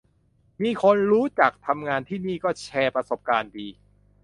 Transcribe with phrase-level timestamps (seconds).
[0.63, 3.67] มีคนรู้จักทำงานที่นี่ก็แชร์ประสบการณ์ดี